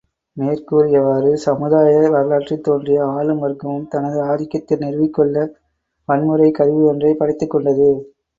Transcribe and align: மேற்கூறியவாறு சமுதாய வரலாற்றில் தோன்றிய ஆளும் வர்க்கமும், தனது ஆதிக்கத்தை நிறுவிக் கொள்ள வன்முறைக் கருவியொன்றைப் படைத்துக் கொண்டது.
மேற்கூறியவாறு 0.37 1.33
சமுதாய 1.39 1.91
வரலாற்றில் 2.09 2.61
தோன்றிய 2.61 3.05
ஆளும் 3.09 3.43
வர்க்கமும், 3.43 3.87
தனது 3.87 4.21
ஆதிக்கத்தை 4.23 4.77
நிறுவிக் 4.77 5.13
கொள்ள 5.13 5.45
வன்முறைக் 6.09 6.59
கருவியொன்றைப் 6.59 7.21
படைத்துக் 7.21 7.49
கொண்டது. 7.49 7.89